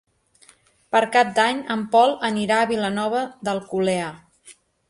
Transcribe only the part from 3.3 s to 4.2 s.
d'Alcolea.